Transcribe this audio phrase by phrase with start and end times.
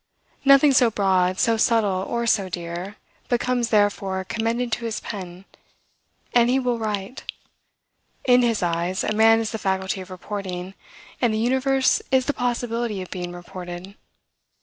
[0.43, 2.95] Nothing so broad, so subtle, or so dear,
[3.29, 5.45] but comes therefore commended to his pen,
[6.33, 7.23] and he will write.
[8.25, 10.73] In his eyes, a man is the faculty of reporting,
[11.21, 13.93] and the universe is the possibility of being reported.